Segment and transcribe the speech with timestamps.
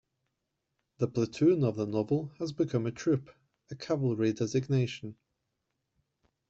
[0.97, 3.29] The platoon of the novel has become a troop,
[3.69, 5.15] a Cavalry designation.